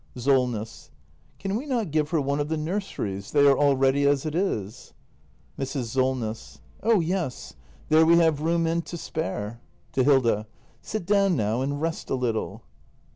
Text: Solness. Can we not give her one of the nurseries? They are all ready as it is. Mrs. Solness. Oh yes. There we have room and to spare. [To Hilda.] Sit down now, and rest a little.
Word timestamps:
Solness. 0.17 0.89
Can 1.37 1.55
we 1.55 1.67
not 1.67 1.91
give 1.91 2.09
her 2.09 2.19
one 2.19 2.39
of 2.39 2.49
the 2.49 2.57
nurseries? 2.57 3.33
They 3.33 3.45
are 3.45 3.55
all 3.55 3.75
ready 3.77 4.07
as 4.07 4.25
it 4.25 4.33
is. 4.33 4.93
Mrs. 5.59 5.93
Solness. 5.93 6.59
Oh 6.81 7.01
yes. 7.01 7.53
There 7.89 8.03
we 8.03 8.17
have 8.17 8.41
room 8.41 8.65
and 8.65 8.83
to 8.87 8.97
spare. 8.97 9.61
[To 9.91 10.03
Hilda.] 10.03 10.47
Sit 10.81 11.05
down 11.05 11.35
now, 11.35 11.61
and 11.61 11.79
rest 11.79 12.09
a 12.09 12.15
little. 12.15 12.63